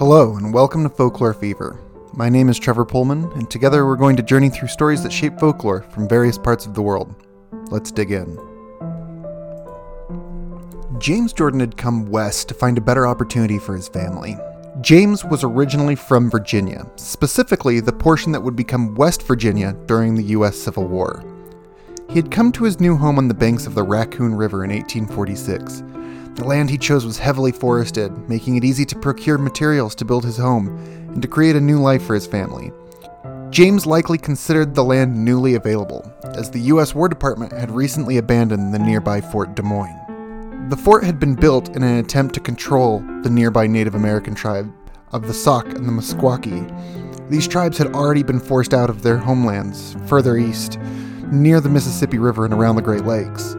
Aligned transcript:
Hello, 0.00 0.34
and 0.36 0.54
welcome 0.54 0.82
to 0.82 0.88
Folklore 0.88 1.34
Fever. 1.34 1.78
My 2.14 2.30
name 2.30 2.48
is 2.48 2.58
Trevor 2.58 2.86
Pollmann, 2.86 3.30
and 3.36 3.50
together 3.50 3.84
we're 3.84 3.96
going 3.96 4.16
to 4.16 4.22
journey 4.22 4.48
through 4.48 4.68
stories 4.68 5.02
that 5.02 5.12
shape 5.12 5.38
folklore 5.38 5.82
from 5.82 6.08
various 6.08 6.38
parts 6.38 6.64
of 6.64 6.72
the 6.72 6.80
world. 6.80 7.14
Let's 7.70 7.92
dig 7.92 8.10
in. 8.10 8.38
James 10.98 11.34
Jordan 11.34 11.60
had 11.60 11.76
come 11.76 12.06
west 12.06 12.48
to 12.48 12.54
find 12.54 12.78
a 12.78 12.80
better 12.80 13.06
opportunity 13.06 13.58
for 13.58 13.76
his 13.76 13.88
family. 13.88 14.38
James 14.80 15.22
was 15.22 15.44
originally 15.44 15.96
from 15.96 16.30
Virginia, 16.30 16.90
specifically 16.96 17.80
the 17.80 17.92
portion 17.92 18.32
that 18.32 18.42
would 18.42 18.56
become 18.56 18.94
West 18.94 19.24
Virginia 19.24 19.76
during 19.84 20.14
the 20.14 20.24
U.S. 20.32 20.56
Civil 20.56 20.88
War. 20.88 21.22
He 22.10 22.16
had 22.16 22.32
come 22.32 22.50
to 22.52 22.64
his 22.64 22.80
new 22.80 22.96
home 22.96 23.18
on 23.18 23.28
the 23.28 23.34
banks 23.34 23.68
of 23.68 23.76
the 23.76 23.84
Raccoon 23.84 24.34
River 24.34 24.64
in 24.64 24.70
1846. 24.70 25.84
The 26.34 26.44
land 26.44 26.68
he 26.68 26.76
chose 26.76 27.06
was 27.06 27.18
heavily 27.18 27.52
forested, 27.52 28.28
making 28.28 28.56
it 28.56 28.64
easy 28.64 28.84
to 28.86 28.98
procure 28.98 29.38
materials 29.38 29.94
to 29.94 30.04
build 30.04 30.24
his 30.24 30.36
home 30.36 30.76
and 31.12 31.22
to 31.22 31.28
create 31.28 31.54
a 31.54 31.60
new 31.60 31.78
life 31.78 32.02
for 32.02 32.14
his 32.14 32.26
family. 32.26 32.72
James 33.50 33.86
likely 33.86 34.18
considered 34.18 34.74
the 34.74 34.82
land 34.82 35.24
newly 35.24 35.54
available, 35.54 36.04
as 36.24 36.50
the 36.50 36.62
U.S. 36.62 36.96
War 36.96 37.08
Department 37.08 37.52
had 37.52 37.70
recently 37.70 38.16
abandoned 38.16 38.74
the 38.74 38.80
nearby 38.80 39.20
Fort 39.20 39.54
Des 39.54 39.62
Moines. 39.62 40.68
The 40.68 40.76
fort 40.76 41.04
had 41.04 41.20
been 41.20 41.36
built 41.36 41.68
in 41.76 41.84
an 41.84 41.98
attempt 41.98 42.34
to 42.34 42.40
control 42.40 43.04
the 43.22 43.30
nearby 43.30 43.68
Native 43.68 43.94
American 43.94 44.34
tribe 44.34 44.68
of 45.12 45.28
the 45.28 45.34
Sauk 45.34 45.66
and 45.66 45.86
the 45.86 45.92
Meskwaki. 45.92 47.28
These 47.30 47.46
tribes 47.46 47.78
had 47.78 47.94
already 47.94 48.24
been 48.24 48.40
forced 48.40 48.74
out 48.74 48.90
of 48.90 49.02
their 49.02 49.16
homelands 49.16 49.94
further 50.06 50.36
east, 50.36 50.76
near 51.32 51.60
the 51.60 51.68
Mississippi 51.68 52.18
River 52.18 52.44
and 52.44 52.54
around 52.54 52.76
the 52.76 52.82
Great 52.82 53.04
Lakes. 53.04 53.56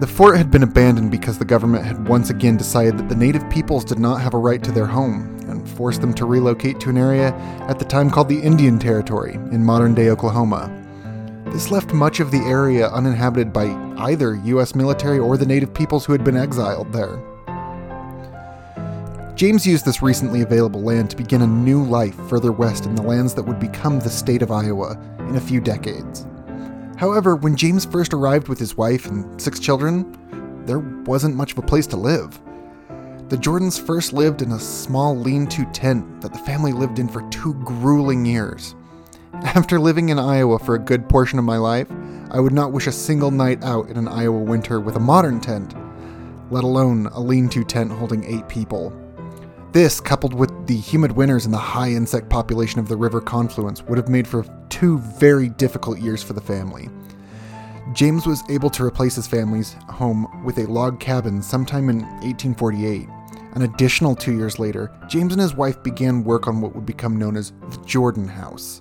The 0.00 0.06
fort 0.08 0.36
had 0.36 0.50
been 0.50 0.62
abandoned 0.62 1.10
because 1.10 1.38
the 1.38 1.44
government 1.44 1.84
had 1.84 2.08
once 2.08 2.28
again 2.28 2.56
decided 2.56 2.98
that 2.98 3.08
the 3.08 3.14
native 3.14 3.48
peoples 3.48 3.84
did 3.84 3.98
not 3.98 4.20
have 4.20 4.34
a 4.34 4.38
right 4.38 4.62
to 4.62 4.72
their 4.72 4.86
home 4.86 5.38
and 5.48 5.68
forced 5.68 6.00
them 6.00 6.12
to 6.14 6.26
relocate 6.26 6.80
to 6.80 6.90
an 6.90 6.98
area 6.98 7.28
at 7.68 7.78
the 7.78 7.84
time 7.84 8.10
called 8.10 8.28
the 8.28 8.40
Indian 8.40 8.78
Territory 8.78 9.34
in 9.34 9.64
modern 9.64 9.94
day 9.94 10.10
Oklahoma. 10.10 10.68
This 11.46 11.70
left 11.70 11.92
much 11.92 12.18
of 12.18 12.30
the 12.30 12.38
area 12.38 12.88
uninhabited 12.88 13.52
by 13.52 13.66
either 13.98 14.34
U.S. 14.34 14.74
military 14.74 15.18
or 15.18 15.36
the 15.36 15.46
native 15.46 15.72
peoples 15.72 16.04
who 16.04 16.12
had 16.12 16.24
been 16.24 16.36
exiled 16.36 16.92
there. 16.92 17.18
James 19.36 19.66
used 19.66 19.84
this 19.84 20.02
recently 20.02 20.42
available 20.42 20.82
land 20.82 21.10
to 21.10 21.16
begin 21.16 21.42
a 21.42 21.46
new 21.46 21.82
life 21.82 22.14
further 22.28 22.52
west 22.52 22.86
in 22.86 22.94
the 22.94 23.02
lands 23.02 23.34
that 23.34 23.42
would 23.42 23.58
become 23.58 24.00
the 24.00 24.10
state 24.10 24.42
of 24.42 24.50
Iowa 24.50 24.98
in 25.28 25.36
a 25.36 25.40
few 25.40 25.60
decades. 25.60 26.26
However, 26.96 27.36
when 27.36 27.56
James 27.56 27.84
first 27.84 28.14
arrived 28.14 28.48
with 28.48 28.58
his 28.58 28.76
wife 28.76 29.06
and 29.06 29.40
six 29.40 29.58
children, 29.58 30.16
there 30.66 30.78
wasn't 30.78 31.36
much 31.36 31.52
of 31.52 31.58
a 31.58 31.62
place 31.62 31.86
to 31.88 31.96
live. 31.96 32.40
The 33.28 33.36
Jordans 33.36 33.84
first 33.84 34.12
lived 34.12 34.42
in 34.42 34.52
a 34.52 34.60
small 34.60 35.16
lean 35.16 35.46
to 35.48 35.64
tent 35.72 36.20
that 36.20 36.32
the 36.32 36.38
family 36.40 36.72
lived 36.72 36.98
in 36.98 37.08
for 37.08 37.28
two 37.30 37.54
grueling 37.64 38.24
years. 38.24 38.74
After 39.32 39.80
living 39.80 40.10
in 40.10 40.18
Iowa 40.18 40.58
for 40.58 40.74
a 40.74 40.78
good 40.78 41.08
portion 41.08 41.38
of 41.38 41.44
my 41.44 41.56
life, 41.56 41.88
I 42.30 42.38
would 42.38 42.52
not 42.52 42.72
wish 42.72 42.86
a 42.86 42.92
single 42.92 43.30
night 43.30 43.62
out 43.64 43.88
in 43.88 43.96
an 43.96 44.08
Iowa 44.08 44.38
winter 44.38 44.80
with 44.80 44.96
a 44.96 45.00
modern 45.00 45.40
tent, 45.40 45.74
let 46.50 46.64
alone 46.64 47.06
a 47.06 47.20
lean 47.20 47.48
to 47.50 47.64
tent 47.64 47.90
holding 47.90 48.24
eight 48.24 48.48
people. 48.48 48.92
This, 49.74 49.98
coupled 49.98 50.34
with 50.34 50.68
the 50.68 50.76
humid 50.76 51.10
winters 51.10 51.46
and 51.46 51.52
the 51.52 51.58
high 51.58 51.88
insect 51.88 52.28
population 52.28 52.78
of 52.78 52.86
the 52.86 52.96
river 52.96 53.20
confluence, 53.20 53.82
would 53.82 53.98
have 53.98 54.08
made 54.08 54.28
for 54.28 54.46
two 54.68 54.98
very 54.98 55.48
difficult 55.48 55.98
years 55.98 56.22
for 56.22 56.32
the 56.32 56.40
family. 56.40 56.88
James 57.92 58.24
was 58.24 58.48
able 58.48 58.70
to 58.70 58.84
replace 58.84 59.16
his 59.16 59.26
family's 59.26 59.72
home 59.88 60.44
with 60.44 60.58
a 60.58 60.70
log 60.70 61.00
cabin 61.00 61.42
sometime 61.42 61.90
in 61.90 62.02
1848. 62.22 63.08
An 63.56 63.62
additional 63.62 64.14
two 64.14 64.36
years 64.36 64.60
later, 64.60 64.92
James 65.08 65.32
and 65.32 65.42
his 65.42 65.56
wife 65.56 65.82
began 65.82 66.22
work 66.22 66.46
on 66.46 66.60
what 66.60 66.72
would 66.76 66.86
become 66.86 67.18
known 67.18 67.36
as 67.36 67.52
the 67.70 67.82
Jordan 67.84 68.28
House, 68.28 68.80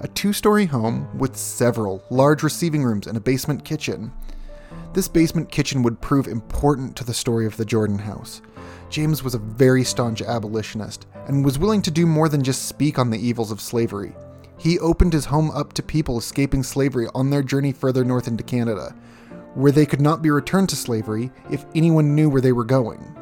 a 0.00 0.08
two 0.08 0.32
story 0.32 0.66
home 0.66 1.08
with 1.16 1.36
several 1.36 2.02
large 2.10 2.42
receiving 2.42 2.82
rooms 2.82 3.06
and 3.06 3.16
a 3.16 3.20
basement 3.20 3.64
kitchen. 3.64 4.10
This 4.92 5.08
basement 5.08 5.50
kitchen 5.50 5.82
would 5.82 6.02
prove 6.02 6.28
important 6.28 6.96
to 6.96 7.04
the 7.04 7.14
story 7.14 7.46
of 7.46 7.56
the 7.56 7.64
Jordan 7.64 7.98
House. 7.98 8.42
James 8.90 9.22
was 9.22 9.34
a 9.34 9.38
very 9.38 9.84
staunch 9.84 10.20
abolitionist 10.20 11.06
and 11.26 11.42
was 11.42 11.58
willing 11.58 11.80
to 11.82 11.90
do 11.90 12.04
more 12.04 12.28
than 12.28 12.44
just 12.44 12.68
speak 12.68 12.98
on 12.98 13.08
the 13.08 13.18
evils 13.18 13.50
of 13.50 13.60
slavery. 13.60 14.14
He 14.58 14.78
opened 14.78 15.14
his 15.14 15.24
home 15.24 15.50
up 15.52 15.72
to 15.74 15.82
people 15.82 16.18
escaping 16.18 16.62
slavery 16.62 17.08
on 17.14 17.30
their 17.30 17.42
journey 17.42 17.72
further 17.72 18.04
north 18.04 18.28
into 18.28 18.44
Canada, 18.44 18.94
where 19.54 19.72
they 19.72 19.86
could 19.86 20.02
not 20.02 20.20
be 20.20 20.30
returned 20.30 20.68
to 20.68 20.76
slavery 20.76 21.32
if 21.50 21.64
anyone 21.74 22.14
knew 22.14 22.28
where 22.28 22.42
they 22.42 22.52
were 22.52 22.64
going. 22.64 23.16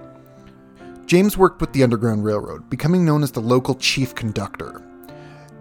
James 1.06 1.38
worked 1.38 1.60
with 1.60 1.72
the 1.72 1.84
Underground 1.84 2.24
Railroad, 2.24 2.68
becoming 2.68 3.04
known 3.04 3.22
as 3.22 3.30
the 3.30 3.40
local 3.40 3.76
chief 3.76 4.14
conductor. 4.14 4.82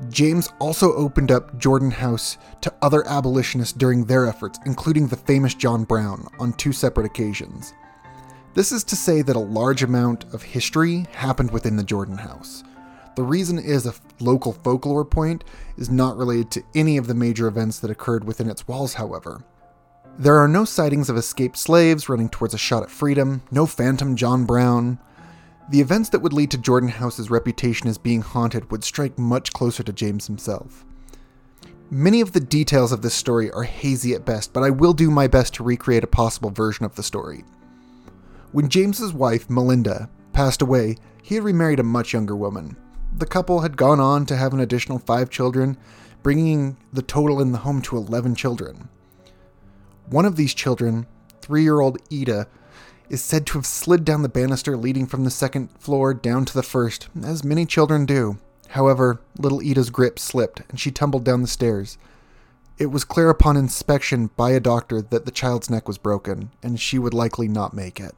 James 0.08 0.50
also 0.60 0.94
opened 0.94 1.32
up 1.32 1.58
Jordan 1.58 1.92
House 1.92 2.38
to 2.62 2.74
other 2.82 3.06
abolitionists 3.06 3.74
during 3.74 4.06
their 4.06 4.26
efforts, 4.28 4.58
including 4.66 5.08
the 5.08 5.18
famous 5.18 5.54
John 5.54 5.84
Brown, 5.84 6.26
on 6.40 6.54
two 6.54 6.72
separate 6.72 7.06
occasions. 7.06 7.74
This 8.54 8.72
is 8.72 8.84
to 8.86 8.96
say 8.96 9.22
that 9.22 9.36
a 9.36 9.40
large 9.40 9.84
amount 9.84 10.34
of 10.34 10.42
history 10.42 11.06
happened 11.12 11.52
within 11.52 11.76
the 11.76 11.84
Jordan 11.84 12.18
house. 12.18 12.64
The 13.16 13.24
reason 13.24 13.60
is 13.60 13.86
a 13.86 13.94
local 14.20 14.54
folklore 14.54 15.04
point 15.04 15.44
is 15.78 15.90
not 15.90 16.16
related 16.16 16.52
to 16.52 16.64
any 16.74 16.96
of 16.98 17.08
the 17.08 17.14
major 17.14 17.48
events 17.48 17.80
that 17.80 17.92
occurred 17.92 18.24
within 18.24 18.50
its 18.50 18.68
walls, 18.68 18.94
however. 18.94 19.44
There 20.18 20.38
are 20.38 20.48
no 20.48 20.66
sightings 20.66 21.10
of 21.10 21.18
escaped 21.18 21.58
slaves 21.58 22.10
running 22.10 22.30
towards 22.30 22.54
a 22.54 22.58
shot 22.58 22.84
at 22.84 22.92
freedom, 22.92 23.42
no 23.52 23.66
phantom 23.66 24.16
John 24.16 24.46
Brown. 24.46 25.00
The 25.70 25.82
events 25.82 26.10
that 26.10 26.22
would 26.22 26.34
lead 26.34 26.50
to 26.52 26.58
Jordan 26.58 26.90
House's 26.90 27.30
reputation 27.30 27.88
as 27.88 28.00
being 28.00 28.22
haunted 28.22 28.72
would 28.72 28.84
strike 28.84 29.20
much 29.20 29.54
closer 29.54 29.84
to 29.84 29.94
James 29.94 30.26
himself. 30.26 30.84
Many 31.92 32.22
of 32.22 32.32
the 32.32 32.40
details 32.40 32.92
of 32.92 33.04
this 33.04 33.14
story 33.14 33.52
are 33.52 33.64
hazy 33.64 34.16
at 34.16 34.26
best, 34.26 34.52
but 34.52 34.64
I 34.64 34.72
will 34.72 34.94
do 34.94 35.12
my 35.12 35.28
best 35.28 35.54
to 35.56 35.64
recreate 35.64 36.04
a 36.04 36.08
possible 36.08 36.50
version 36.50 36.86
of 36.86 36.96
the 36.96 37.04
story. 37.04 37.44
When 38.52 38.68
James's 38.68 39.14
wife, 39.14 39.48
Melinda, 39.48 40.10
passed 40.34 40.64
away, 40.64 40.98
he 41.22 41.36
had 41.36 41.44
remarried 41.44 41.80
a 41.80 41.84
much 41.84 42.14
younger 42.14 42.36
woman. 42.36 42.76
The 43.16 43.28
couple 43.28 43.62
had 43.62 43.78
gone 43.78 44.00
on 44.00 44.26
to 44.26 44.38
have 44.38 44.54
an 44.54 44.60
additional 44.60 44.98
five 44.98 45.30
children, 45.30 45.78
bringing 46.24 46.78
the 46.92 47.04
total 47.04 47.42
in 47.42 47.52
the 47.52 47.60
home 47.60 47.82
to 47.84 47.98
11 47.98 48.34
children. 48.34 48.90
One 50.08 50.26
of 50.26 50.36
these 50.36 50.56
children, 50.56 51.06
three 51.42 51.62
year 51.62 51.80
old 51.80 52.00
Ida, 52.12 52.48
is 53.10 53.24
said 53.24 53.46
to 53.48 53.58
have 53.58 53.66
slid 53.66 54.06
down 54.06 54.22
the 54.22 54.30
banister 54.30 54.78
leading 54.78 55.06
from 55.06 55.24
the 55.24 55.32
second 55.32 55.70
floor 55.80 56.14
down 56.14 56.46
to 56.46 56.54
the 56.54 56.64
first, 56.64 57.08
as 57.24 57.44
many 57.44 57.66
children 57.66 58.06
do. 58.06 58.38
However, 58.70 59.20
little 59.38 59.62
Ida's 59.62 59.90
grip 59.90 60.20
slipped 60.20 60.62
and 60.70 60.80
she 60.80 60.92
tumbled 60.92 61.24
down 61.24 61.42
the 61.42 61.48
stairs. 61.48 61.98
It 62.78 62.88
was 62.88 63.04
clear 63.04 63.30
upon 63.30 63.58
inspection 63.58 64.30
by 64.38 64.52
a 64.52 64.60
doctor 64.60 65.02
that 65.02 65.26
the 65.26 65.32
child's 65.32 65.70
neck 65.70 65.88
was 65.88 65.98
broken, 65.98 66.52
and 66.64 66.80
she 66.80 66.98
would 66.98 67.14
likely 67.14 67.48
not 67.48 67.74
make 67.74 68.00
it. 68.00 68.16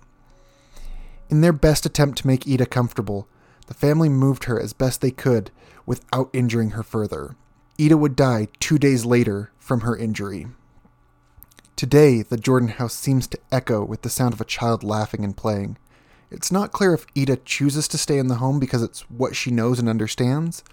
In 1.29 1.41
their 1.41 1.53
best 1.53 1.85
attempt 1.85 2.19
to 2.19 2.27
make 2.27 2.47
Ida 2.47 2.67
comfortable, 2.67 3.27
the 3.67 3.73
family 3.73 4.09
moved 4.09 4.43
her 4.43 4.59
as 4.59 4.73
best 4.73 5.01
they 5.01 5.09
could 5.11 5.49
without 5.85 6.29
injuring 6.33 6.71
her 6.71 6.83
further. 6.83 7.35
Ida 7.79 7.97
would 7.97 8.15
die 8.15 8.49
two 8.59 8.77
days 8.77 9.05
later 9.05 9.51
from 9.57 9.81
her 9.81 9.95
injury. 9.95 10.47
Today, 11.81 12.21
the 12.21 12.37
Jordan 12.37 12.69
house 12.69 12.93
seems 12.93 13.25
to 13.25 13.39
echo 13.51 13.83
with 13.83 14.03
the 14.03 14.09
sound 14.11 14.35
of 14.35 14.39
a 14.39 14.45
child 14.45 14.83
laughing 14.83 15.23
and 15.23 15.35
playing. 15.35 15.79
It's 16.29 16.51
not 16.51 16.71
clear 16.71 16.93
if 16.93 17.07
Ida 17.17 17.37
chooses 17.37 17.87
to 17.87 17.97
stay 17.97 18.19
in 18.19 18.27
the 18.27 18.35
home 18.35 18.59
because 18.59 18.83
it's 18.83 19.01
what 19.09 19.35
she 19.35 19.49
knows 19.49 19.79
and 19.79 19.89
understands, 19.89 20.63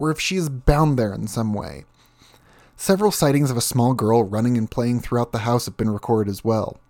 or 0.00 0.10
if 0.10 0.18
she 0.18 0.34
is 0.34 0.48
bound 0.48 0.98
there 0.98 1.14
in 1.14 1.28
some 1.28 1.54
way. 1.54 1.84
Several 2.74 3.12
sightings 3.12 3.48
of 3.48 3.56
a 3.56 3.60
small 3.60 3.94
girl 3.94 4.24
running 4.24 4.58
and 4.58 4.68
playing 4.68 4.98
throughout 4.98 5.30
the 5.30 5.46
house 5.46 5.66
have 5.66 5.76
been 5.76 5.88
recorded 5.88 6.28
as 6.28 6.42
well. 6.42 6.80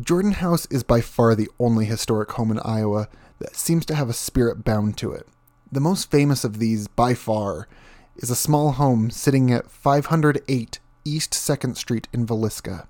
Jordan 0.00 0.32
House 0.32 0.66
is 0.66 0.82
by 0.82 1.00
far 1.00 1.36
the 1.36 1.48
only 1.60 1.84
historic 1.84 2.32
home 2.32 2.50
in 2.50 2.58
Iowa 2.58 3.06
that 3.38 3.54
seems 3.54 3.86
to 3.86 3.94
have 3.94 4.08
a 4.08 4.12
spirit 4.12 4.64
bound 4.64 4.98
to 4.98 5.12
it. 5.12 5.28
The 5.70 5.78
most 5.78 6.10
famous 6.10 6.42
of 6.42 6.58
these, 6.58 6.88
by 6.88 7.14
far, 7.14 7.68
is 8.16 8.28
a 8.28 8.34
small 8.34 8.72
home 8.72 9.10
sitting 9.10 9.52
at 9.52 9.70
508 9.70 10.80
East 11.06 11.30
2nd 11.30 11.76
Street 11.76 12.08
in 12.12 12.26
Villisca. 12.26 12.88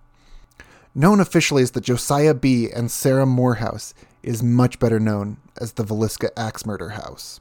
Known 0.94 1.20
officially 1.20 1.62
as 1.62 1.72
the 1.72 1.82
Josiah 1.82 2.32
B. 2.32 2.70
and 2.74 2.90
Sarah 2.90 3.26
Moore 3.26 3.56
House, 3.56 3.92
is 4.22 4.42
much 4.42 4.78
better 4.78 4.98
known 4.98 5.36
as 5.60 5.72
the 5.72 5.84
Villisca 5.84 6.30
Axe 6.36 6.64
Murder 6.64 6.90
House. 6.90 7.40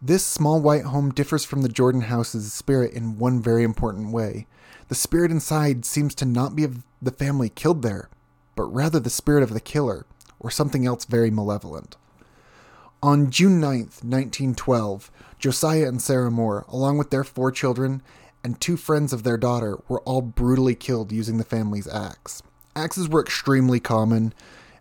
This 0.00 0.24
small 0.24 0.60
white 0.60 0.84
home 0.84 1.10
differs 1.10 1.44
from 1.44 1.62
the 1.62 1.68
Jordan 1.68 2.02
House's 2.02 2.52
spirit 2.52 2.92
in 2.92 3.18
one 3.18 3.42
very 3.42 3.64
important 3.64 4.12
way. 4.12 4.46
The 4.88 4.94
spirit 4.94 5.32
inside 5.32 5.84
seems 5.84 6.14
to 6.16 6.24
not 6.24 6.54
be 6.54 6.62
of 6.62 6.84
the 7.00 7.10
family 7.10 7.48
killed 7.48 7.82
there, 7.82 8.08
but 8.54 8.64
rather 8.64 9.00
the 9.00 9.10
spirit 9.10 9.42
of 9.42 9.52
the 9.52 9.60
killer, 9.60 10.06
or 10.38 10.50
something 10.50 10.86
else 10.86 11.04
very 11.04 11.30
malevolent. 11.30 11.96
On 13.02 13.30
June 13.30 13.60
9th, 13.60 14.04
1912, 14.04 15.10
Josiah 15.40 15.88
and 15.88 16.00
Sarah 16.00 16.30
Moore, 16.30 16.64
along 16.68 16.98
with 16.98 17.10
their 17.10 17.24
four 17.24 17.50
children 17.50 18.00
and 18.44 18.60
two 18.60 18.76
friends 18.76 19.12
of 19.12 19.22
their 19.22 19.36
daughter, 19.36 19.78
were 19.88 20.00
all 20.02 20.22
brutally 20.22 20.74
killed 20.74 21.12
using 21.12 21.38
the 21.38 21.44
family's 21.44 21.88
axe. 21.88 22.42
Axes 22.74 23.08
were 23.08 23.20
extremely 23.20 23.80
common, 23.80 24.32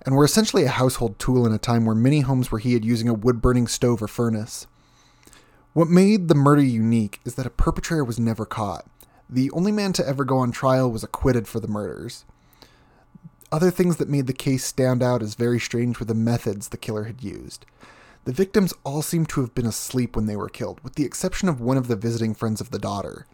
and 0.06 0.16
were 0.16 0.25
essentially 0.25 0.63
a 0.63 0.69
household 0.69 1.19
tool 1.19 1.46
in 1.46 1.54
a 1.54 1.60
time 1.60 1.86
where 1.86 1.96
many 1.96 2.22
homes 2.22 2.52
were 2.52 2.60
heated 2.60 2.86
using 2.86 3.08
a 3.08 3.13
wood 3.13 3.42
burning 3.42 3.68
stove 3.68 4.02
or 4.02 4.08
furnace. 4.08 4.68
What 5.74 5.88
made 5.88 6.28
the 6.28 6.36
murder 6.36 6.63
unique 6.63 7.19
is 7.24 7.36
that 7.36 7.46
a 7.46 7.52
perpetrator 7.52 8.04
was 8.04 8.19
never 8.19 8.46
caught. 8.46 8.86
The 9.30 9.52
only 9.52 9.72
man 9.72 9.94
to 9.94 10.08
ever 10.08 10.25
go 10.25 10.40
on 10.40 10.52
trial 10.52 10.92
was 10.92 11.04
acquitted 11.04 11.48
for 11.48 11.60
the 11.60 11.68
murders. 11.68 12.25
Other 13.52 13.72
things 13.72 13.98
that 13.98 14.10
made 14.10 14.28
the 14.28 14.34
case 14.34 14.66
stand 14.66 15.04
out 15.04 15.22
as 15.22 15.36
very 15.36 15.60
strange 15.60 16.00
were 16.00 16.06
the 16.06 16.13
methods 16.13 16.69
the 16.69 16.78
killer 16.78 17.04
had 17.04 17.24
used. 17.24 17.66
The 18.25 18.34
victims 18.34 18.74
all 18.84 19.02
seemed 19.02 19.30
to 19.30 19.42
have 19.42 19.56
been 19.56 19.66
asleep 19.66 20.16
when 20.16 20.25
they 20.25 20.36
were 20.36 20.50
killed, 20.50 20.80
with 20.84 20.96
the 20.96 21.06
exception 21.06 21.50
of 21.50 21.62
one 21.62 21.78
of 21.78 21.88
the 21.88 21.96
visiting 21.96 22.34
friends 22.34 22.62
of 22.62 22.72
the 22.72 22.80
daughter. 22.80 23.25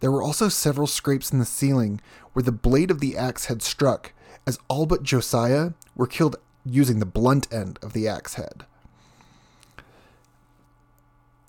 There 0.00 0.10
were 0.10 0.22
also 0.22 0.48
several 0.48 0.86
scrapes 0.86 1.32
in 1.32 1.38
the 1.38 1.44
ceiling 1.44 2.00
where 2.32 2.42
the 2.42 2.52
blade 2.52 2.90
of 2.90 3.00
the 3.00 3.16
axe 3.16 3.46
had 3.46 3.62
struck, 3.62 4.12
as 4.46 4.58
all 4.68 4.86
but 4.86 5.02
Josiah 5.02 5.72
were 5.94 6.06
killed 6.06 6.36
using 6.64 6.98
the 6.98 7.06
blunt 7.06 7.52
end 7.52 7.78
of 7.82 7.92
the 7.92 8.06
axe 8.06 8.34
head. 8.34 8.66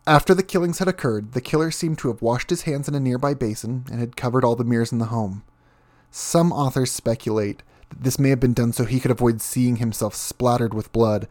After 0.05 0.33
the 0.33 0.43
killings 0.43 0.79
had 0.79 0.87
occurred, 0.87 1.33
the 1.33 1.41
killer 1.41 1.69
seemed 1.69 1.97
to 1.99 2.07
have 2.07 2.21
washed 2.21 2.49
his 2.49 2.61
hands 2.61 2.87
in 2.87 2.95
a 2.95 2.99
nearby 2.99 3.33
basin 3.33 3.83
and 3.91 3.99
had 3.99 4.15
covered 4.15 4.45
all 4.45 4.55
the 4.55 4.63
mirrors 4.63 4.93
in 4.93 4.99
the 4.99 5.05
home. 5.05 5.43
Some 6.11 6.53
authors 6.53 6.91
speculate 6.91 7.61
that 7.89 8.03
this 8.03 8.17
may 8.17 8.29
have 8.29 8.39
been 8.39 8.53
done 8.53 8.71
so 8.71 8.85
he 8.85 9.01
could 9.01 9.11
avoid 9.11 9.41
seeing 9.41 9.75
himself 9.75 10.15
splattered 10.15 10.73
with 10.73 10.93
blood 10.93 11.27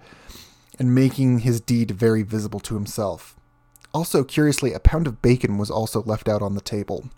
and 0.78 0.94
making 0.94 1.38
his 1.38 1.58
deed 1.58 1.92
very 1.92 2.22
visible 2.22 2.60
to 2.60 2.74
himself. 2.74 3.34
Also, 3.96 4.24
curiously, 4.24 4.74
a 4.74 4.78
pound 4.78 5.06
of 5.06 5.22
bacon 5.22 5.56
was 5.56 5.70
also 5.70 6.02
left 6.02 6.28
out 6.28 6.42
on 6.42 6.54
the 6.54 6.60
table. 6.60 7.08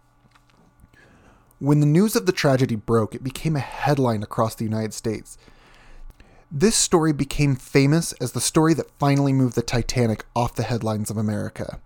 When 1.58 1.80
the 1.80 1.86
news 1.86 2.14
of 2.14 2.24
the 2.24 2.30
tragedy 2.30 2.76
broke, 2.76 3.16
it 3.16 3.24
became 3.24 3.56
a 3.56 3.58
headline 3.58 4.22
across 4.22 4.54
the 4.54 4.64
United 4.64 4.94
States. 4.94 5.36
This 6.52 6.76
story 6.76 7.12
became 7.12 7.56
famous 7.56 8.12
as 8.20 8.30
the 8.30 8.40
story 8.40 8.74
that 8.74 8.96
finally 8.96 9.32
moved 9.32 9.56
the 9.56 9.62
Titanic 9.62 10.24
off 10.36 10.54
the 10.54 10.62
headlines 10.62 11.10
of 11.10 11.16
America. 11.16 11.80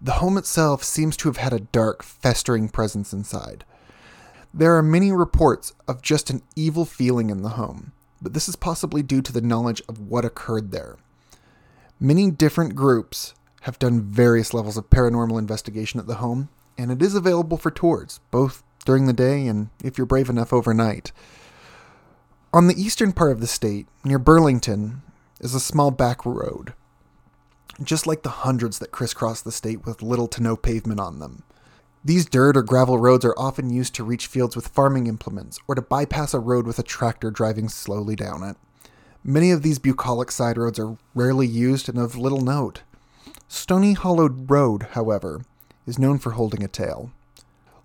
The 0.00 0.14
home 0.14 0.36
itself 0.36 0.82
seems 0.82 1.16
to 1.18 1.28
have 1.28 1.36
had 1.36 1.52
a 1.52 1.60
dark, 1.60 2.02
festering 2.02 2.70
presence 2.70 3.12
inside. 3.12 3.64
There 4.52 4.76
are 4.76 4.82
many 4.82 5.12
reports 5.12 5.74
of 5.86 6.02
just 6.02 6.28
an 6.28 6.42
evil 6.56 6.84
feeling 6.84 7.30
in 7.30 7.42
the 7.42 7.50
home, 7.50 7.92
but 8.20 8.34
this 8.34 8.48
is 8.48 8.56
possibly 8.56 9.04
due 9.04 9.22
to 9.22 9.32
the 9.32 9.40
knowledge 9.40 9.80
of 9.88 10.00
what 10.00 10.24
occurred 10.24 10.72
there. 10.72 10.96
Many 12.00 12.32
different 12.32 12.74
groups 12.74 13.34
have 13.62 13.78
done 13.78 14.02
various 14.02 14.52
levels 14.52 14.76
of 14.76 14.90
paranormal 14.90 15.38
investigation 15.38 16.00
at 16.00 16.06
the 16.06 16.16
home, 16.16 16.48
and 16.76 16.90
it 16.90 17.00
is 17.02 17.14
available 17.14 17.56
for 17.56 17.70
tours, 17.70 18.20
both 18.30 18.62
during 18.84 19.06
the 19.06 19.12
day 19.12 19.46
and, 19.46 19.70
if 19.84 19.96
you're 19.96 20.06
brave 20.06 20.28
enough, 20.28 20.52
overnight. 20.52 21.12
On 22.52 22.66
the 22.66 22.80
eastern 22.80 23.12
part 23.12 23.32
of 23.32 23.40
the 23.40 23.46
state, 23.46 23.86
near 24.04 24.18
Burlington, 24.18 25.02
is 25.40 25.54
a 25.54 25.60
small 25.60 25.90
back 25.90 26.26
road, 26.26 26.74
just 27.82 28.06
like 28.06 28.22
the 28.22 28.28
hundreds 28.28 28.78
that 28.80 28.90
crisscross 28.90 29.40
the 29.40 29.52
state 29.52 29.86
with 29.86 30.02
little 30.02 30.28
to 30.28 30.42
no 30.42 30.56
pavement 30.56 31.00
on 31.00 31.18
them. 31.18 31.44
These 32.04 32.26
dirt 32.26 32.56
or 32.56 32.62
gravel 32.62 32.98
roads 32.98 33.24
are 33.24 33.38
often 33.38 33.70
used 33.70 33.94
to 33.94 34.04
reach 34.04 34.26
fields 34.26 34.56
with 34.56 34.66
farming 34.66 35.06
implements 35.06 35.60
or 35.68 35.76
to 35.76 35.82
bypass 35.82 36.34
a 36.34 36.40
road 36.40 36.66
with 36.66 36.80
a 36.80 36.82
tractor 36.82 37.30
driving 37.30 37.68
slowly 37.68 38.16
down 38.16 38.42
it. 38.42 38.56
Many 39.22 39.52
of 39.52 39.62
these 39.62 39.78
bucolic 39.78 40.32
side 40.32 40.58
roads 40.58 40.80
are 40.80 40.96
rarely 41.14 41.46
used 41.46 41.88
and 41.88 41.98
of 41.98 42.18
little 42.18 42.40
note. 42.40 42.82
Stony 43.52 43.92
Hollow 43.92 44.30
Road, 44.30 44.86
however, 44.92 45.42
is 45.86 45.98
known 45.98 46.18
for 46.18 46.30
holding 46.30 46.64
a 46.64 46.68
tale. 46.68 47.12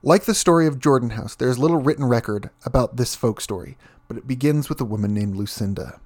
Like 0.01 0.23
the 0.23 0.33
story 0.33 0.65
of 0.65 0.79
Jordan 0.79 1.09
House, 1.11 1.35
there 1.35 1.49
is 1.49 1.59
little 1.59 1.81
written 1.81 2.05
record 2.05 2.51
about 2.65 2.95
this 2.95 3.15
folk 3.15 3.41
story, 3.41 3.77
but 4.07 4.15
it 4.15 4.29
begins 4.29 4.69
with 4.69 4.79
a 4.79 4.85
woman 4.85 5.13
named 5.13 5.35
Lucinda. 5.35 5.99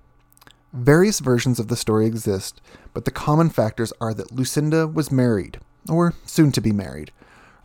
Various 0.73 1.19
versions 1.19 1.59
of 1.59 1.67
the 1.67 1.75
story 1.75 2.07
exist, 2.07 2.59
but 2.91 3.05
the 3.05 3.11
common 3.11 3.51
factors 3.51 3.93
are 4.01 4.15
that 4.15 4.31
Lucinda 4.31 4.87
was 4.87 5.11
married, 5.11 5.59
or 5.87 6.15
soon 6.25 6.51
to 6.53 6.59
be 6.59 6.71
married. 6.71 7.11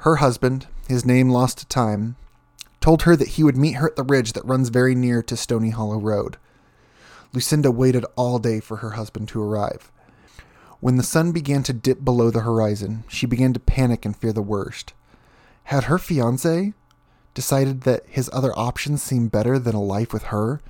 Her 0.01 0.17
husband, 0.17 0.67
his 0.87 1.07
name 1.07 1.31
lost 1.31 1.59
to 1.59 1.67
time, 1.67 2.17
told 2.83 3.03
her 3.03 3.17
that 3.17 3.29
he 3.29 3.43
would 3.43 3.57
meet 3.57 3.77
her 3.77 3.87
at 3.87 3.97
the 3.97 4.03
ridge 4.03 4.35
that 4.35 4.45
runs 4.45 4.69
very 4.69 4.95
near 4.95 5.23
to 5.23 5.35
Stony 5.35 5.71
Hollow 5.71 5.99
Road. 5.99 6.37
Lucinda 7.33 7.71
waited 7.71 8.05
all 8.17 8.39
day 8.39 8.61
for 8.61 8.77
her 8.77 8.91
husband 8.91 9.29
to 9.29 9.43
arrive. 9.43 9.91
When 10.81 10.97
the 10.97 11.03
sun 11.03 11.33
began 11.33 11.63
to 11.65 11.73
dip 11.73 12.05
below 12.05 12.31
the 12.31 12.41
horizon, 12.41 13.05
she 13.09 13.27
began 13.27 13.53
to 13.55 13.61
panic 13.61 14.05
and 14.05 14.17
fear 14.17 14.33
the 14.33 14.43
worst. 14.43 14.93
Had 15.65 15.85
her 15.85 15.99
fiance 15.99 16.75
decided 17.35 17.83
that 17.83 18.05
his 18.07 18.31
other 18.33 18.53
options 18.57 19.03
seemed 19.03 19.33
better 19.33 19.59
than 19.59 19.75
a 19.75 19.83
life 19.83 20.13
with 20.13 20.25
her 20.25 20.61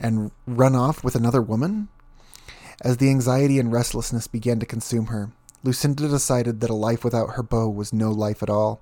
and 0.00 0.30
run 0.46 0.74
off 0.74 1.04
with 1.04 1.14
another 1.14 1.42
woman? 1.42 1.88
As 2.82 2.96
the 2.96 3.10
anxiety 3.10 3.58
and 3.58 3.72
restlessness 3.72 4.26
began 4.26 4.58
to 4.58 4.66
consume 4.66 5.06
her, 5.06 5.30
Lucinda 5.62 6.08
decided 6.08 6.60
that 6.60 6.70
a 6.70 6.74
life 6.74 7.04
without 7.04 7.34
her 7.34 7.42
beau 7.42 7.68
was 7.68 7.92
no 7.92 8.10
life 8.10 8.42
at 8.42 8.50
all. 8.50 8.80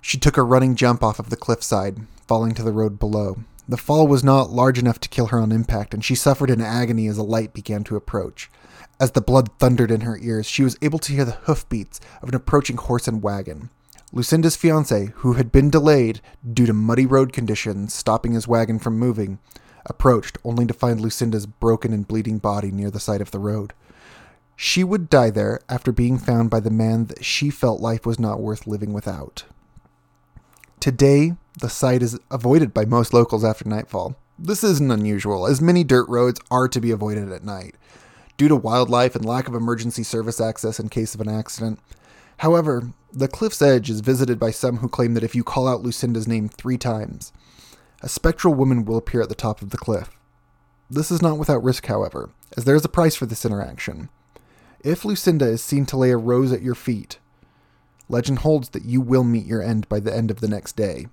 She 0.00 0.18
took 0.18 0.36
a 0.36 0.42
running 0.42 0.76
jump 0.76 1.02
off 1.02 1.18
of 1.18 1.30
the 1.30 1.36
cliffside, 1.36 2.06
falling 2.28 2.54
to 2.54 2.62
the 2.62 2.72
road 2.72 2.98
below. 2.98 3.38
The 3.70 3.76
fall 3.76 4.08
was 4.08 4.24
not 4.24 4.50
large 4.50 4.80
enough 4.80 4.98
to 4.98 5.08
kill 5.08 5.26
her 5.26 5.38
on 5.38 5.52
impact, 5.52 5.94
and 5.94 6.04
she 6.04 6.16
suffered 6.16 6.50
in 6.50 6.60
agony 6.60 7.06
as 7.06 7.18
a 7.18 7.22
light 7.22 7.54
began 7.54 7.84
to 7.84 7.94
approach. 7.94 8.50
As 8.98 9.12
the 9.12 9.20
blood 9.20 9.48
thundered 9.60 9.92
in 9.92 10.00
her 10.00 10.18
ears, 10.18 10.46
she 10.46 10.64
was 10.64 10.76
able 10.82 10.98
to 10.98 11.12
hear 11.12 11.24
the 11.24 11.38
hoofbeats 11.42 12.00
of 12.20 12.28
an 12.28 12.34
approaching 12.34 12.76
horse 12.76 13.06
and 13.06 13.22
wagon. 13.22 13.70
Lucinda's 14.12 14.56
fiance, 14.56 15.12
who 15.18 15.34
had 15.34 15.52
been 15.52 15.70
delayed 15.70 16.20
due 16.52 16.66
to 16.66 16.72
muddy 16.72 17.06
road 17.06 17.32
conditions 17.32 17.94
stopping 17.94 18.32
his 18.32 18.48
wagon 18.48 18.80
from 18.80 18.98
moving, 18.98 19.38
approached 19.86 20.36
only 20.42 20.66
to 20.66 20.74
find 20.74 21.00
Lucinda's 21.00 21.46
broken 21.46 21.92
and 21.92 22.08
bleeding 22.08 22.38
body 22.38 22.72
near 22.72 22.90
the 22.90 22.98
side 22.98 23.20
of 23.20 23.30
the 23.30 23.38
road. 23.38 23.72
She 24.56 24.82
would 24.82 25.08
die 25.08 25.30
there 25.30 25.60
after 25.68 25.92
being 25.92 26.18
found 26.18 26.50
by 26.50 26.58
the 26.58 26.70
man 26.70 27.04
that 27.06 27.24
she 27.24 27.50
felt 27.50 27.80
life 27.80 28.04
was 28.04 28.18
not 28.18 28.40
worth 28.40 28.66
living 28.66 28.92
without. 28.92 29.44
Today, 30.80 31.34
the 31.58 31.68
site 31.68 32.02
is 32.02 32.18
avoided 32.30 32.72
by 32.72 32.84
most 32.84 33.12
locals 33.12 33.44
after 33.44 33.68
nightfall. 33.68 34.16
This 34.38 34.64
isn't 34.64 34.90
unusual, 34.90 35.46
as 35.46 35.60
many 35.60 35.84
dirt 35.84 36.08
roads 36.08 36.40
are 36.50 36.68
to 36.68 36.80
be 36.80 36.90
avoided 36.90 37.30
at 37.30 37.44
night 37.44 37.74
due 38.36 38.48
to 38.48 38.56
wildlife 38.56 39.14
and 39.14 39.22
lack 39.22 39.48
of 39.48 39.54
emergency 39.54 40.02
service 40.02 40.40
access 40.40 40.80
in 40.80 40.88
case 40.88 41.14
of 41.14 41.20
an 41.20 41.28
accident. 41.28 41.78
However, 42.38 42.90
the 43.12 43.28
cliff's 43.28 43.60
edge 43.60 43.90
is 43.90 44.00
visited 44.00 44.38
by 44.38 44.50
some 44.50 44.78
who 44.78 44.88
claim 44.88 45.12
that 45.12 45.22
if 45.22 45.34
you 45.34 45.44
call 45.44 45.68
out 45.68 45.82
Lucinda's 45.82 46.26
name 46.26 46.48
three 46.48 46.78
times, 46.78 47.34
a 48.00 48.08
spectral 48.08 48.54
woman 48.54 48.86
will 48.86 48.96
appear 48.96 49.20
at 49.20 49.28
the 49.28 49.34
top 49.34 49.60
of 49.60 49.68
the 49.68 49.76
cliff. 49.76 50.16
This 50.88 51.10
is 51.10 51.20
not 51.20 51.36
without 51.36 51.62
risk, 51.62 51.84
however, 51.84 52.30
as 52.56 52.64
there 52.64 52.74
is 52.74 52.84
a 52.84 52.88
price 52.88 53.14
for 53.14 53.26
this 53.26 53.44
interaction. 53.44 54.08
If 54.82 55.04
Lucinda 55.04 55.46
is 55.46 55.62
seen 55.62 55.84
to 55.86 55.98
lay 55.98 56.10
a 56.10 56.16
rose 56.16 56.50
at 56.50 56.62
your 56.62 56.74
feet, 56.74 57.18
legend 58.08 58.38
holds 58.38 58.70
that 58.70 58.86
you 58.86 59.02
will 59.02 59.22
meet 59.22 59.44
your 59.44 59.62
end 59.62 59.86
by 59.90 60.00
the 60.00 60.16
end 60.16 60.30
of 60.30 60.40
the 60.40 60.48
next 60.48 60.76
day. 60.76 61.08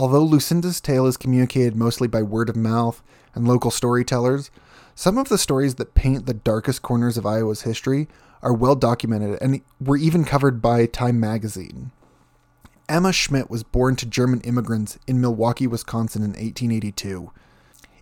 Although 0.00 0.24
Lucinda's 0.24 0.80
tale 0.80 1.04
is 1.04 1.18
communicated 1.18 1.76
mostly 1.76 2.08
by 2.08 2.22
word 2.22 2.48
of 2.48 2.56
mouth 2.56 3.02
and 3.34 3.46
local 3.46 3.70
storytellers, 3.70 4.50
some 4.94 5.18
of 5.18 5.28
the 5.28 5.36
stories 5.36 5.74
that 5.74 5.92
paint 5.92 6.24
the 6.24 6.32
darkest 6.32 6.80
corners 6.80 7.18
of 7.18 7.26
Iowa's 7.26 7.62
history 7.62 8.08
are 8.40 8.54
well 8.54 8.74
documented 8.74 9.36
and 9.42 9.60
were 9.78 9.98
even 9.98 10.24
covered 10.24 10.62
by 10.62 10.86
Time 10.86 11.20
magazine. 11.20 11.90
Emma 12.88 13.12
Schmidt 13.12 13.50
was 13.50 13.62
born 13.62 13.94
to 13.96 14.06
German 14.06 14.40
immigrants 14.40 14.98
in 15.06 15.20
Milwaukee, 15.20 15.66
Wisconsin 15.66 16.22
in 16.22 16.30
1882. 16.30 17.30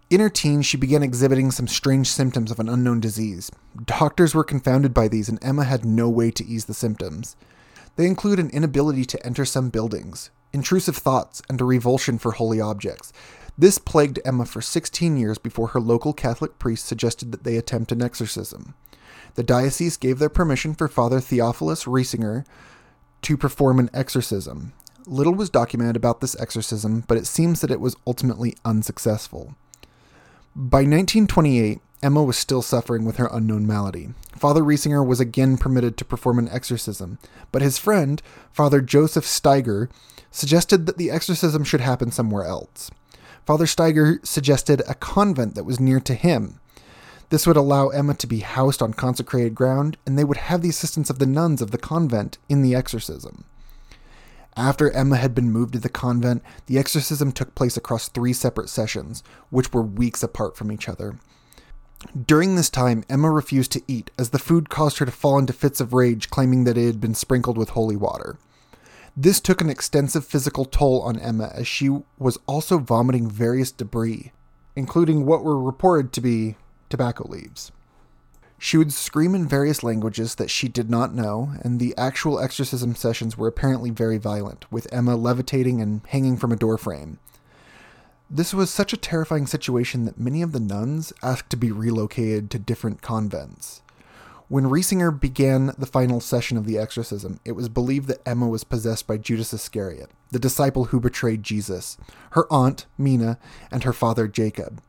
In 0.09 0.21
her 0.21 0.31
teens, 0.31 0.67
she 0.67 0.76
began 0.76 1.02
exhibiting 1.02 1.50
some 1.50 1.67
strange 1.67 2.09
symptoms 2.09 2.52
of 2.52 2.61
an 2.61 2.69
unknown 2.69 3.00
disease. 3.00 3.50
Doctors 3.87 4.37
were 4.37 4.45
confounded 4.45 4.95
by 4.95 5.09
these, 5.09 5.28
and 5.28 5.43
Emma 5.43 5.64
had 5.64 5.85
no 5.85 6.09
way 6.09 6.31
to 6.31 6.47
ease 6.47 6.67
the 6.67 6.75
symptoms. 6.75 7.35
They 7.97 8.07
include 8.07 8.38
an 8.38 8.50
inability 8.50 9.05
to 9.07 9.26
enter 9.26 9.45
some 9.45 9.71
buildings, 9.71 10.31
intrusive 10.52 10.97
thoughts, 10.97 11.43
and 11.49 11.61
a 11.61 11.64
revulsion 11.64 12.19
for 12.19 12.33
holy 12.33 12.61
objects. 12.61 13.12
This 13.57 13.78
plagued 13.78 14.21
Emma 14.25 14.47
for 14.47 14.61
16 14.61 15.17
years 15.17 15.38
before 15.38 15.69
her 15.69 15.81
local 15.81 16.12
Catholic 16.12 16.59
priest 16.59 16.87
suggested 16.87 17.33
that 17.33 17.45
they 17.45 17.57
attempt 17.57 17.90
an 17.90 18.02
exorcism. 18.02 18.75
The 19.35 19.43
diocese 19.43 19.97
gave 19.97 20.19
their 20.19 20.28
permission 20.28 20.75
for 20.75 20.88
Father 20.88 21.21
Theophilus 21.21 21.85
Riesinger 21.85 22.45
to 23.23 23.37
perform 23.37 23.78
an 23.78 23.90
exorcism. 23.93 24.73
Little 25.07 25.35
was 25.35 25.50
documented 25.50 25.97
about 25.97 26.21
this 26.21 26.38
exorcism, 26.40 27.05
but 27.09 27.17
it 27.17 27.26
seems 27.26 27.61
that 27.61 27.71
it 27.71 27.81
was 27.81 27.97
ultimately 28.07 28.57
unsuccessful. 28.64 29.57
By 30.55 30.78
1928, 30.78 31.81
Emma 32.02 32.23
was 32.23 32.37
still 32.37 32.62
suffering 32.62 33.05
with 33.05 33.17
her 33.17 33.28
unknown 33.33 33.67
malady. 33.67 34.11
Father 34.37 34.62
Riesinger 34.62 35.05
was 35.05 35.19
again 35.19 35.57
permitted 35.59 35.97
to 35.97 36.05
perform 36.05 36.38
an 36.38 36.49
exorcism, 36.50 37.19
but 37.50 37.62
his 37.62 37.78
friend, 37.78 38.23
Father 38.52 38.81
Joseph 38.81 39.25
Steiger, 39.25 39.90
suggested 40.31 40.87
that 40.87 40.97
the 40.97 41.11
exorcism 41.11 41.64
should 41.64 41.81
happen 41.81 42.12
somewhere 42.12 42.45
else. 42.45 42.90
Father 43.45 43.67
Steiger 43.67 44.25
suggested 44.25 44.83
a 44.87 44.95
convent 44.95 45.55
that 45.55 45.64
was 45.64 45.81
near 45.81 45.99
to 46.00 46.14
him. 46.14 46.61
This 47.31 47.47
would 47.47 47.57
allow 47.57 47.88
Emma 47.88 48.14
to 48.14 48.26
be 48.26 48.40
housed 48.40 48.81
on 48.81 48.95
consecrated 48.95 49.55
ground, 49.55 49.97
and 50.07 50.17
they 50.17 50.25
would 50.25 50.37
have 50.37 50.62
the 50.62 50.69
assistance 50.69 51.11
of 51.11 51.19
the 51.19 51.26
nuns 51.26 51.61
of 51.61 51.73
the 51.73 51.78
convent 51.78 52.38
in 52.49 52.62
the 52.62 52.75
exorcism. 52.75 53.45
After 54.57 54.90
Emma 54.90 55.17
had 55.17 55.35
been 55.35 55.52
moved 55.52 55.75
to 55.75 55.78
the 55.78 55.88
convent, 55.88 56.43
the 56.67 56.78
exorcism 56.78 57.33
took 57.33 57.55
place 57.55 57.76
across 57.76 58.09
three 58.09 58.33
separate 58.33 58.69
sessions, 58.69 59.23
which 59.50 59.73
were 59.73 59.83
weeks 59.83 60.23
apart 60.23 60.57
from 60.57 60.73
each 60.73 60.88
other. 60.88 61.19
During 62.26 62.55
this 62.55 62.71
time, 62.71 63.05
Emma 63.09 63.31
refused 63.31 63.73
to 63.73 63.83
eat, 63.88 64.11
as 64.19 64.31
the 64.31 64.38
food 64.38 64.69
caused 64.69 64.99
her 64.99 65.07
to 65.07 65.12
fall 65.12 65.38
into 65.38 65.52
fits 65.52 65.81
of 65.81 65.93
rage, 65.93 66.31
claiming 66.31 66.64
that 66.64 66.78
it 66.78 66.87
had 66.87 67.00
been 67.00 67.14
sprinkled 67.14 67.59
with 67.59 67.71
holy 67.71 67.97
water. 67.97 68.38
This 69.17 69.40
took 69.40 69.61
an 69.61 69.69
extensive 69.69 70.25
physical 70.25 70.64
toll 70.64 71.02
on 71.02 71.19
Emma, 71.19 71.50
as 71.55 71.67
she 71.67 71.90
was 72.19 72.38
also 72.47 72.78
vomiting 72.78 73.28
various 73.28 73.73
debris, 73.73 74.31
including 74.76 75.26
what 75.26 75.43
were 75.43 75.61
reported 75.61 76.12
to 76.12 76.21
be 76.21 76.57
tobacco 76.88 77.28
leaves. 77.28 77.73
She 78.61 78.76
would 78.76 78.93
scream 78.93 79.35
in 79.35 79.49
various 79.49 79.83
languages 79.83 80.37
that 80.37 80.50
she 80.50 80.69
did 80.69 80.88
not 80.88 81.14
know, 81.14 81.52
and 81.62 81.78
the 81.81 81.97
actual 81.97 82.38
exorcism 82.38 82.95
sessions 82.95 83.37
were 83.37 83.49
apparently 83.49 83.90
very 83.90 84.19
violent, 84.19 84.71
with 84.71 84.93
Emma 84.93 85.17
levitating 85.17 85.81
and 85.81 86.00
hanging 86.09 86.37
from 86.37 86.52
a 86.52 86.57
doorframe. 86.57 87.19
This 88.30 88.52
was 88.52 88.68
such 88.68 88.92
a 88.92 88.99
terrifying 88.99 89.47
situation 89.47 90.04
that 90.04 90.20
many 90.20 90.42
of 90.42 90.52
the 90.52 90.61
nuns 90.61 91.14
asked 91.23 91.49
to 91.50 91.56
be 91.56 91.73
relocated 91.73 92.50
to 92.50 92.58
different 92.58 93.00
convents. 93.00 93.80
When 94.49 94.68
Riesinger 94.68 95.18
began 95.18 95.73
the 95.78 95.87
final 95.87 96.20
session 96.20 96.58
of 96.58 96.66
the 96.66 96.76
exorcism, 96.76 97.40
it 97.47 97.52
was 97.52 97.70
believed 97.70 98.06
that 98.08 98.26
Emma 98.26 98.47
was 98.47 98.64
possessed 98.64 99.06
by 99.06 99.16
Judas 99.16 99.54
Iscariot, 99.54 100.11
the 100.30 100.38
disciple 100.38 100.87
who 100.87 101.00
betrayed 101.00 101.42
Jesus, 101.42 101.97
her 102.32 102.47
aunt, 102.52 102.85
Mina, 102.99 103.38
and 103.70 103.85
her 103.85 103.94
father, 103.94 104.28
Jacob. 104.28 104.82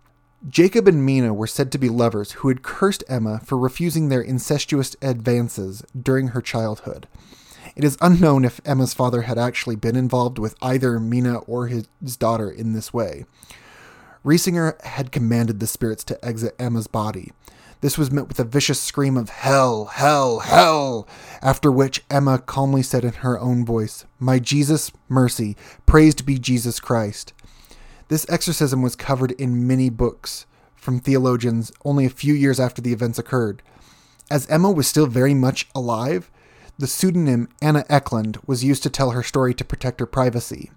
Jacob 0.48 0.88
and 0.88 1.06
Mina 1.06 1.34
were 1.34 1.48
said 1.48 1.72
to 1.72 1.78
be 1.78 1.90
lovers 1.90 2.34
who 2.34 2.50
had 2.50 2.62
cursed 2.62 3.06
Emma 3.08 3.40
for 3.46 3.58
refusing 3.58 4.10
their 4.10 4.22
incestuous 4.22 4.98
advances 5.02 5.82
during 6.02 6.30
her 6.30 6.42
childhood. 6.42 7.08
It 7.76 7.84
is 7.84 7.98
unknown 8.02 8.46
if 8.46 8.62
Emma's 8.66 8.94
father 8.94 9.24
had 9.24 9.38
actually 9.38 9.76
been 9.76 9.96
involved 9.96 10.40
with 10.40 10.56
either 10.62 11.00
Mina 11.00 11.40
or 11.40 11.68
his 11.68 11.88
daughter 12.18 12.50
in 12.50 12.74
this 12.74 12.94
way. 12.94 13.26
Riesinger 14.24 14.82
had 14.84 15.12
commanded 15.12 15.60
the 15.60 15.68
spirits 15.68 16.04
to 16.06 16.26
exit 16.26 16.56
Emma's 16.60 16.88
body. 16.88 17.32
This 17.82 17.98
was 17.98 18.12
met 18.12 18.28
with 18.28 18.40
a 18.40 18.44
vicious 18.44 18.80
scream 18.82 19.16
of 19.16 19.30
hell, 19.30 19.86
hell, 19.86 20.40
hell, 20.40 21.08
after 21.42 21.72
which 21.72 22.04
Emma 22.10 22.38
calmly 22.38 22.84
said 22.84 23.06
in 23.06 23.14
her 23.14 23.40
own 23.40 23.66
voice, 23.66 24.06
My 24.20 24.38
Jesus, 24.38 24.92
mercy, 25.08 25.56
praised 25.86 26.26
be 26.26 26.38
Jesus 26.38 26.82
Christ. 26.82 27.32
This 28.10 28.26
exorcism 28.28 28.82
was 28.82 28.98
covered 28.98 29.32
in 29.32 29.66
many 29.66 29.90
books 29.90 30.46
from 30.76 31.00
theologians 31.00 31.72
only 31.86 32.06
a 32.06 32.10
few 32.10 32.34
years 32.34 32.60
after 32.60 32.82
the 32.82 32.92
events 32.92 33.18
occurred. 33.18 33.62
As 34.30 34.48
Emma 34.48 34.72
was 34.72 34.88
still 34.88 35.08
very 35.08 35.34
much 35.34 35.70
alive, 35.74 36.30
the 36.80 36.88
pseudonym 36.88 37.50
Anna 37.62 37.84
Ecklund 37.90 38.40
was 38.48 38.64
used 38.64 38.84
to 38.84 38.90
tell 38.90 39.12
her 39.12 39.22
story 39.22 39.54
to 39.54 39.66
protect 39.66 40.00
her 40.00 40.06
privacy. 40.06 40.72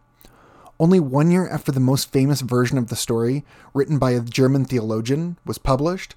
Only 0.80 0.98
one 0.98 1.30
year 1.30 1.48
after 1.48 1.70
the 1.70 1.78
most 1.78 2.10
famous 2.10 2.40
version 2.40 2.76
of 2.76 2.88
the 2.88 2.96
story, 2.96 3.44
written 3.72 4.00
by 4.00 4.10
a 4.10 4.20
German 4.20 4.64
theologian, 4.64 5.38
was 5.46 5.58
published, 5.58 6.16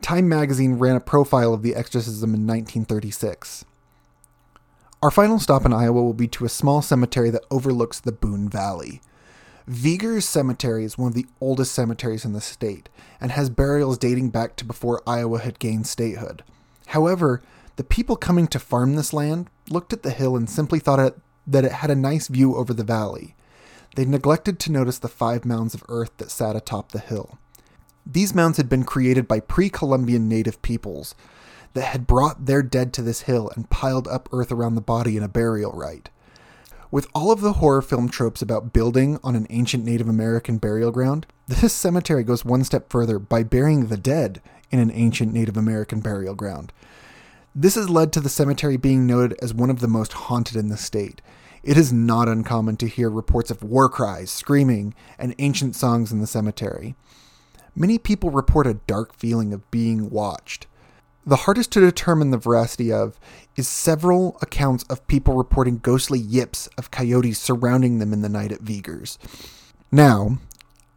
Time 0.00 0.28
magazine 0.28 0.74
ran 0.74 0.94
a 0.94 1.00
profile 1.00 1.52
of 1.52 1.62
the 1.62 1.74
exorcism 1.74 2.34
in 2.34 2.46
1936. 2.46 3.64
Our 5.02 5.10
final 5.10 5.40
stop 5.40 5.64
in 5.66 5.72
Iowa 5.72 6.02
will 6.02 6.14
be 6.14 6.28
to 6.28 6.44
a 6.44 6.48
small 6.48 6.80
cemetery 6.80 7.30
that 7.30 7.44
overlooks 7.50 7.98
the 7.98 8.12
Boone 8.12 8.48
Valley. 8.48 9.00
Vegors 9.66 10.24
Cemetery 10.24 10.84
is 10.84 10.96
one 10.96 11.08
of 11.08 11.14
the 11.14 11.26
oldest 11.40 11.72
cemeteries 11.72 12.24
in 12.24 12.32
the 12.32 12.40
state 12.40 12.88
and 13.20 13.32
has 13.32 13.50
burials 13.50 13.98
dating 13.98 14.30
back 14.30 14.54
to 14.56 14.64
before 14.64 15.02
Iowa 15.04 15.40
had 15.40 15.58
gained 15.58 15.88
statehood. 15.88 16.44
However, 16.88 17.42
the 17.76 17.84
people 17.84 18.16
coming 18.16 18.46
to 18.48 18.58
farm 18.58 18.96
this 18.96 19.12
land 19.12 19.48
looked 19.70 19.92
at 19.92 20.02
the 20.02 20.10
hill 20.10 20.36
and 20.36 20.48
simply 20.48 20.78
thought 20.78 20.98
it, 20.98 21.18
that 21.46 21.64
it 21.64 21.72
had 21.72 21.90
a 21.90 21.96
nice 21.96 22.28
view 22.28 22.56
over 22.56 22.72
the 22.72 22.84
valley. 22.84 23.34
They 23.94 24.04
neglected 24.04 24.58
to 24.60 24.72
notice 24.72 24.98
the 24.98 25.08
five 25.08 25.44
mounds 25.44 25.74
of 25.74 25.84
earth 25.88 26.10
that 26.18 26.30
sat 26.30 26.56
atop 26.56 26.92
the 26.92 26.98
hill. 26.98 27.38
These 28.04 28.34
mounds 28.34 28.56
had 28.56 28.68
been 28.68 28.84
created 28.84 29.26
by 29.26 29.40
pre 29.40 29.68
Columbian 29.68 30.28
native 30.28 30.60
peoples 30.62 31.14
that 31.74 31.86
had 31.86 32.06
brought 32.06 32.46
their 32.46 32.62
dead 32.62 32.92
to 32.94 33.02
this 33.02 33.22
hill 33.22 33.50
and 33.54 33.68
piled 33.68 34.08
up 34.08 34.28
earth 34.32 34.50
around 34.50 34.74
the 34.74 34.80
body 34.80 35.16
in 35.16 35.22
a 35.22 35.28
burial 35.28 35.72
rite. 35.72 36.08
With 36.90 37.08
all 37.14 37.32
of 37.32 37.40
the 37.40 37.54
horror 37.54 37.82
film 37.82 38.08
tropes 38.08 38.40
about 38.40 38.72
building 38.72 39.18
on 39.24 39.34
an 39.34 39.46
ancient 39.50 39.84
Native 39.84 40.08
American 40.08 40.58
burial 40.58 40.92
ground, 40.92 41.26
this 41.46 41.72
cemetery 41.72 42.22
goes 42.22 42.44
one 42.44 42.64
step 42.64 42.90
further 42.90 43.18
by 43.18 43.42
burying 43.42 43.88
the 43.88 43.96
dead 43.96 44.40
in 44.70 44.78
an 44.78 44.90
ancient 44.92 45.32
Native 45.32 45.56
American 45.56 46.00
burial 46.00 46.34
ground. 46.34 46.72
This 47.58 47.74
has 47.76 47.88
led 47.88 48.12
to 48.12 48.20
the 48.20 48.28
cemetery 48.28 48.76
being 48.76 49.06
noted 49.06 49.38
as 49.40 49.54
one 49.54 49.70
of 49.70 49.80
the 49.80 49.88
most 49.88 50.12
haunted 50.12 50.56
in 50.56 50.68
the 50.68 50.76
state. 50.76 51.22
It 51.62 51.78
is 51.78 51.90
not 51.90 52.28
uncommon 52.28 52.76
to 52.76 52.86
hear 52.86 53.08
reports 53.08 53.50
of 53.50 53.62
war 53.62 53.88
cries, 53.88 54.30
screaming, 54.30 54.94
and 55.18 55.34
ancient 55.38 55.74
songs 55.74 56.12
in 56.12 56.20
the 56.20 56.26
cemetery. 56.26 56.96
Many 57.74 57.96
people 57.96 58.28
report 58.28 58.66
a 58.66 58.74
dark 58.86 59.14
feeling 59.14 59.54
of 59.54 59.70
being 59.70 60.10
watched. 60.10 60.66
The 61.24 61.36
hardest 61.36 61.72
to 61.72 61.80
determine 61.80 62.30
the 62.30 62.36
veracity 62.36 62.92
of 62.92 63.18
is 63.56 63.66
several 63.66 64.36
accounts 64.42 64.84
of 64.90 65.06
people 65.06 65.34
reporting 65.34 65.78
ghostly 65.78 66.18
yips 66.18 66.68
of 66.76 66.90
coyotes 66.90 67.38
surrounding 67.38 68.00
them 68.00 68.12
in 68.12 68.20
the 68.20 68.28
night 68.28 68.52
at 68.52 68.60
Vegors. 68.60 69.18
Now, 69.90 70.40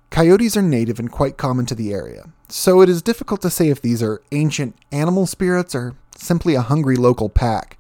coyotes 0.09 0.57
are 0.57 0.61
native 0.61 0.99
and 0.99 1.09
quite 1.09 1.37
common 1.37 1.65
to 1.67 1.75
the 1.75 1.93
area, 1.93 2.33
so 2.49 2.81
it 2.81 2.89
is 2.89 3.01
difficult 3.01 3.41
to 3.43 3.49
say 3.49 3.69
if 3.69 3.81
these 3.81 4.03
are 4.03 4.21
ancient 4.33 4.75
animal 4.91 5.25
spirits 5.25 5.73
or 5.73 5.95
simply 6.19 6.55
a 6.55 6.61
hungry 6.61 6.95
local 6.95 7.29
pack. 7.29 7.77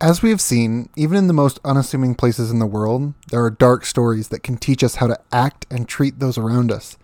As 0.00 0.22
we 0.22 0.30
have 0.30 0.40
seen, 0.40 0.88
even 0.94 1.18
in 1.18 1.26
the 1.26 1.32
most 1.32 1.58
unassuming 1.64 2.14
places 2.14 2.52
in 2.52 2.60
the 2.60 2.66
world, 2.66 3.14
there 3.30 3.42
are 3.42 3.50
dark 3.50 3.84
stories 3.84 4.28
that 4.28 4.44
can 4.44 4.56
teach 4.56 4.84
us 4.84 4.96
how 4.96 5.08
to 5.08 5.18
act 5.32 5.66
and 5.70 5.88
treat 5.88 6.20
those 6.20 6.38
around 6.38 6.70
us. 6.70 6.96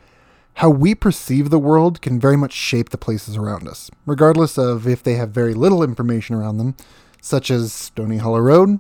How 0.59 0.71
we 0.71 0.95
perceive 0.95 1.51
the 1.51 1.59
world 1.59 2.01
can 2.01 2.21
very 2.21 2.37
much 2.37 2.53
shape 2.53 2.91
the 2.91 2.99
places 2.99 3.37
around 3.37 3.67
us, 3.67 3.91
regardless 4.07 4.57
of 4.57 4.87
if 4.87 5.03
they 5.03 5.15
have 5.15 5.31
very 5.31 5.55
little 5.55 5.83
information 5.83 6.37
around 6.37 6.59
them, 6.59 6.77
such 7.21 7.51
as 7.51 7.73
Stony 7.73 8.19
Hollow 8.19 8.39
Road, 8.39 8.79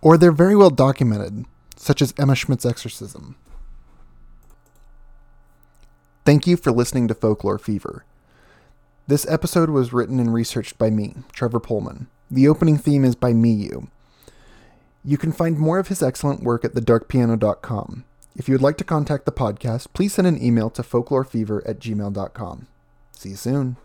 or 0.00 0.16
they're 0.16 0.30
very 0.30 0.54
well 0.54 0.70
documented, 0.70 1.44
such 1.74 2.00
as 2.00 2.14
Emma 2.16 2.36
Schmidt's 2.36 2.64
exorcism. 2.64 3.34
Thank 6.24 6.46
you 6.46 6.56
for 6.56 6.70
listening 6.70 7.08
to 7.08 7.14
Folklore 7.14 7.58
Fever. 7.58 8.04
This 9.12 9.28
episode 9.28 9.68
was 9.68 9.92
written 9.92 10.18
and 10.18 10.32
researched 10.32 10.78
by 10.78 10.88
me, 10.88 11.16
Trevor 11.32 11.60
Pollmann. 11.60 12.06
The 12.30 12.48
opening 12.48 12.78
theme 12.78 13.04
is 13.04 13.14
by 13.14 13.34
Miyu. 13.34 13.88
You 15.04 15.18
can 15.18 15.32
find 15.32 15.58
more 15.58 15.78
of 15.78 15.88
his 15.88 16.02
excellent 16.02 16.42
work 16.42 16.64
at 16.64 16.72
thedarkpiano.com. 16.72 18.04
If 18.34 18.48
you 18.48 18.54
would 18.54 18.62
like 18.62 18.78
to 18.78 18.84
contact 18.84 19.26
the 19.26 19.30
podcast, 19.30 19.88
please 19.92 20.14
send 20.14 20.26
an 20.26 20.42
email 20.42 20.70
to 20.70 20.82
folklorefever 20.82 21.60
at 21.68 21.78
gmail.com. 21.78 22.68
See 23.14 23.28
you 23.28 23.36
soon. 23.36 23.76